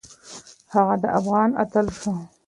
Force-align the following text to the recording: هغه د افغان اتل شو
هغه 0.73 0.95
د 1.01 1.03
افغان 1.19 1.49
اتل 1.63 1.87
شو 1.99 2.13